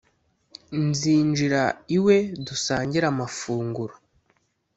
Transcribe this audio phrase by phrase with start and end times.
[0.85, 1.61] nzinjira
[1.97, 2.17] iwe
[2.47, 3.93] dusangire amafunguro